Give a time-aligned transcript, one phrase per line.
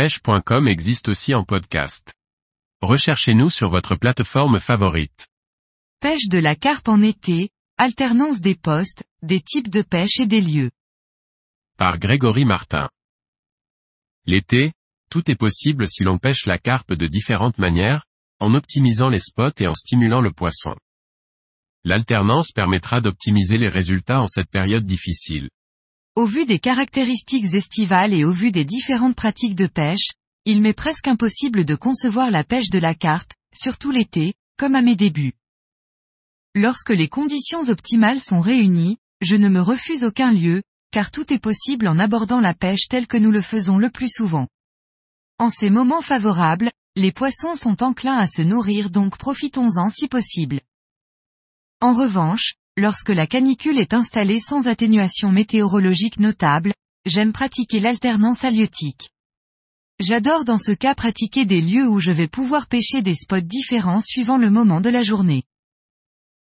[0.00, 2.14] pêche.com existe aussi en podcast.
[2.80, 5.28] Recherchez-nous sur votre plateforme favorite.
[6.00, 10.40] Pêche de la carpe en été, alternance des postes, des types de pêche et des
[10.40, 10.70] lieux.
[11.76, 12.88] Par Grégory Martin.
[14.24, 14.72] L'été,
[15.10, 18.06] tout est possible si l'on pêche la carpe de différentes manières,
[18.38, 20.74] en optimisant les spots et en stimulant le poisson.
[21.84, 25.50] L'alternance permettra d'optimiser les résultats en cette période difficile.
[26.16, 30.10] Au vu des caractéristiques estivales et au vu des différentes pratiques de pêche,
[30.44, 34.82] il m'est presque impossible de concevoir la pêche de la carpe, surtout l'été, comme à
[34.82, 35.34] mes débuts.
[36.56, 41.38] Lorsque les conditions optimales sont réunies, je ne me refuse aucun lieu, car tout est
[41.38, 44.48] possible en abordant la pêche telle que nous le faisons le plus souvent.
[45.38, 50.60] En ces moments favorables, les poissons sont enclins à se nourrir donc profitons-en si possible.
[51.80, 56.72] En revanche, lorsque la canicule est installée sans atténuation météorologique notable,
[57.04, 59.10] j'aime pratiquer l'alternance halieutique.
[60.00, 64.00] J'adore dans ce cas pratiquer des lieux où je vais pouvoir pêcher des spots différents
[64.00, 65.44] suivant le moment de la journée.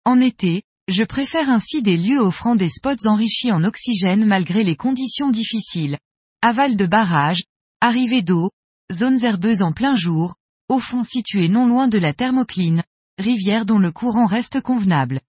[0.05, 4.77] En été, je préfère ainsi des lieux offrant des spots enrichis en oxygène malgré les
[4.77, 5.99] conditions difficiles.
[6.43, 7.45] Aval de barrage,
[7.81, 8.51] arrivée d'eau,
[8.93, 10.35] zones herbeuses en plein jour,
[10.69, 12.83] au fond situé non loin de la thermocline,
[13.19, 15.21] rivière dont le courant reste convenable.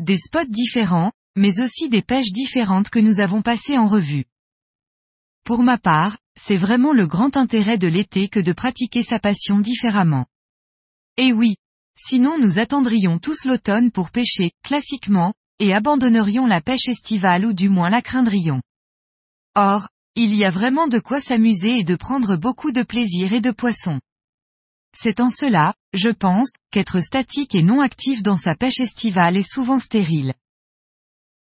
[0.00, 4.26] Des spots différents, mais aussi des pêches différentes que nous avons passées en revue.
[5.44, 9.58] Pour ma part, c'est vraiment le grand intérêt de l'été que de pratiquer sa passion
[9.58, 10.26] différemment.
[11.16, 11.56] Et oui,
[11.98, 17.68] sinon nous attendrions tous l'automne pour pêcher, classiquement, et abandonnerions la pêche estivale ou du
[17.68, 18.62] moins la craindrions.
[19.56, 23.40] Or, il y a vraiment de quoi s'amuser et de prendre beaucoup de plaisir et
[23.40, 23.98] de poissons.
[24.94, 29.48] C'est en cela, je pense, qu'être statique et non actif dans sa pêche estivale est
[29.48, 30.34] souvent stérile.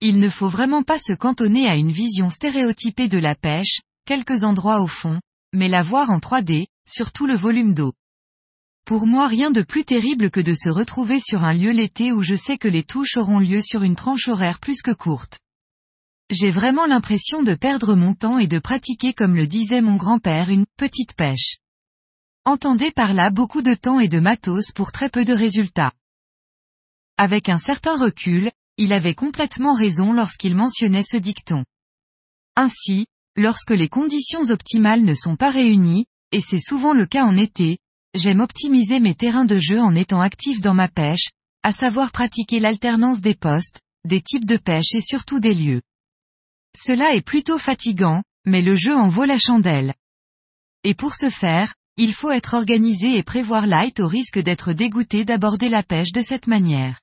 [0.01, 4.43] Il ne faut vraiment pas se cantonner à une vision stéréotypée de la pêche, quelques
[4.43, 5.19] endroits au fond,
[5.53, 7.93] mais la voir en 3D, sur tout le volume d'eau.
[8.85, 12.21] Pour moi rien de plus terrible que de se retrouver sur un lieu l'été où
[12.21, 15.39] je sais que les touches auront lieu sur une tranche horaire plus que courte.
[16.29, 20.49] J'ai vraiment l'impression de perdre mon temps et de pratiquer comme le disait mon grand-père
[20.49, 21.57] une petite pêche.
[22.47, 25.93] Entendez par là beaucoup de temps et de matos pour très peu de résultats.
[27.17, 31.65] Avec un certain recul, il avait complètement raison lorsqu'il mentionnait ce dicton.
[32.55, 37.35] Ainsi, lorsque les conditions optimales ne sont pas réunies, et c'est souvent le cas en
[37.35, 37.79] été,
[38.13, 41.29] j'aime optimiser mes terrains de jeu en étant actif dans ma pêche,
[41.63, 45.81] à savoir pratiquer l'alternance des postes, des types de pêche et surtout des lieux.
[46.77, 49.95] Cela est plutôt fatigant, mais le jeu en vaut la chandelle.
[50.83, 55.23] Et pour ce faire, il faut être organisé et prévoir light au risque d'être dégoûté
[55.23, 56.99] d'aborder la pêche de cette manière.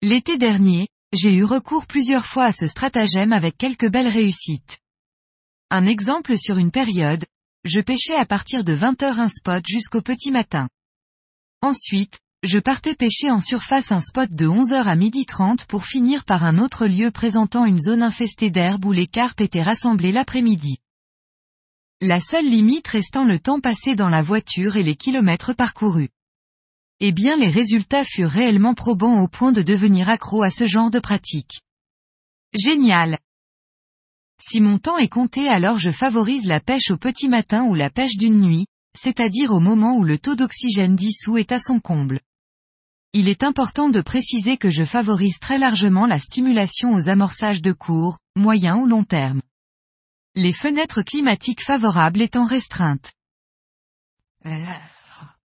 [0.00, 4.78] L'été dernier, j'ai eu recours plusieurs fois à ce stratagème avec quelques belles réussites.
[5.70, 7.24] Un exemple sur une période,
[7.64, 10.68] je pêchais à partir de 20h un spot jusqu'au petit matin.
[11.62, 16.44] Ensuite, je partais pêcher en surface un spot de 11h à 12h30 pour finir par
[16.44, 20.78] un autre lieu présentant une zone infestée d'herbe où les carpes étaient rassemblées l'après-midi.
[22.00, 26.10] La seule limite restant le temps passé dans la voiture et les kilomètres parcourus.
[27.00, 30.90] Eh bien les résultats furent réellement probants au point de devenir accro à ce genre
[30.90, 31.60] de pratique.
[32.52, 33.18] Génial.
[34.40, 37.90] Si mon temps est compté alors je favorise la pêche au petit matin ou la
[37.90, 38.66] pêche d'une nuit,
[38.98, 42.20] c'est-à-dire au moment où le taux d'oxygène dissous est à son comble.
[43.12, 47.72] Il est important de préciser que je favorise très largement la stimulation aux amorçages de
[47.72, 49.40] court, moyen ou long terme
[50.36, 53.12] les fenêtres climatiques favorables étant restreintes.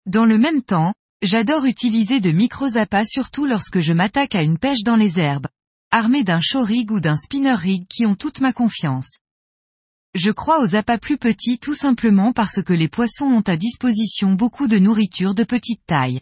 [0.05, 4.83] Dans le même temps, j'adore utiliser de micro-appâts surtout lorsque je m'attaque à une pêche
[4.83, 5.47] dans les herbes,
[5.91, 9.19] armé d'un show rig ou d'un spinner rig qui ont toute ma confiance.
[10.15, 14.33] Je crois aux appâts plus petits tout simplement parce que les poissons ont à disposition
[14.33, 16.21] beaucoup de nourriture de petite taille.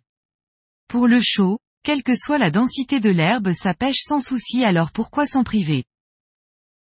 [0.88, 4.92] Pour le chaud, quelle que soit la densité de l'herbe ça pêche sans souci alors
[4.92, 5.86] pourquoi s'en priver?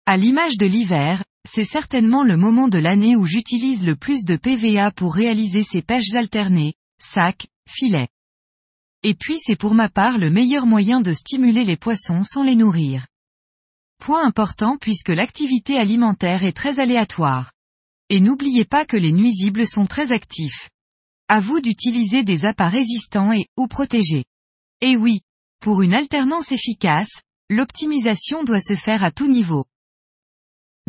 [0.07, 4.37] À l'image de l'hiver, c'est certainement le moment de l'année où j'utilise le plus de
[4.37, 8.09] PVA pour réaliser ces pêches alternées, sacs, filets.
[9.03, 12.55] Et puis c'est pour ma part le meilleur moyen de stimuler les poissons sans les
[12.55, 13.07] nourrir.
[13.99, 17.53] Point important puisque l'activité alimentaire est très aléatoire.
[18.11, 20.69] Et n'oubliez pas que les nuisibles sont très actifs.
[21.29, 24.25] À vous d'utiliser des appâts résistants et, ou protégés.
[24.81, 25.21] Et oui,
[25.61, 29.65] pour une alternance efficace, l'optimisation doit se faire à tout niveau.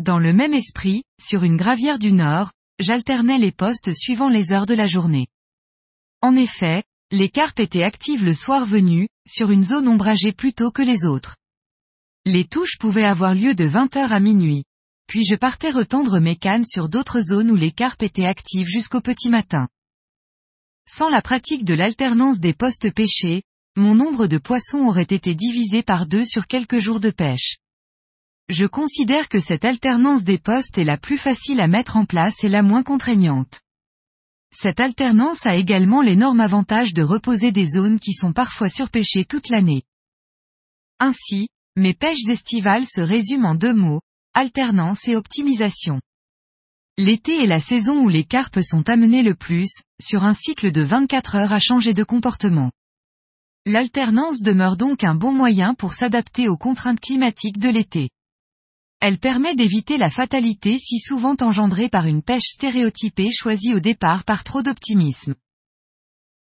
[0.00, 4.64] Dans le même esprit, sur une gravière du Nord, j'alternais les postes suivant les heures
[4.64, 5.26] de la journée.
[6.22, 10.70] En effet, les carpes étaient actives le soir venu, sur une zone ombragée plus tôt
[10.70, 11.36] que les autres.
[12.24, 14.64] Les touches pouvaient avoir lieu de 20h à minuit.
[15.06, 19.02] puis je partais retendre mes cannes sur d'autres zones où les carpes étaient actives jusqu'au
[19.02, 19.68] petit matin.
[20.88, 23.42] Sans la pratique de l'alternance des postes pêchés,
[23.76, 27.58] mon nombre de poissons aurait été divisé par deux sur quelques jours de pêche.
[28.50, 32.34] Je considère que cette alternance des postes est la plus facile à mettre en place
[32.42, 33.60] et la moins contraignante.
[34.52, 39.50] Cette alternance a également l'énorme avantage de reposer des zones qui sont parfois surpêchées toute
[39.50, 39.84] l'année.
[40.98, 44.00] Ainsi, mes pêches estivales se résument en deux mots,
[44.34, 46.00] alternance et optimisation.
[46.98, 49.70] L'été est la saison où les carpes sont amenées le plus,
[50.02, 52.72] sur un cycle de 24 heures à changer de comportement.
[53.64, 58.10] L'alternance demeure donc un bon moyen pour s'adapter aux contraintes climatiques de l'été.
[59.00, 64.24] Elle permet d'éviter la fatalité si souvent engendrée par une pêche stéréotypée choisie au départ
[64.24, 65.34] par trop d'optimisme.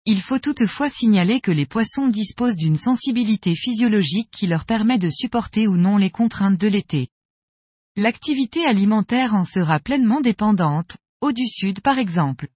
[0.06, 5.10] Il faut toutefois signaler que les poissons disposent d'une sensibilité physiologique qui leur permet de
[5.10, 7.08] supporter ou non les contraintes de l'été.
[7.96, 12.50] L'activité alimentaire en sera pleinement dépendante, au du sud par exemple.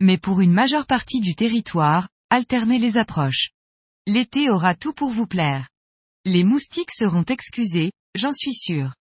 [0.00, 3.50] Mais pour une majeure partie du territoire, alternez les approches.
[4.08, 5.68] L'été aura tout pour vous plaire.
[6.24, 8.92] Les moustiques seront excusés, J'en suis sûr.